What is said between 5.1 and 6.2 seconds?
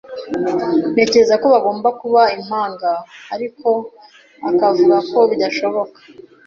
bidashoboka.